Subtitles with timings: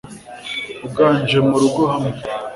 [0.87, 2.11] uganje mu rugo hamwe